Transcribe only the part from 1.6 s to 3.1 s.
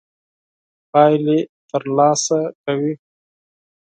تر لاسه کوي.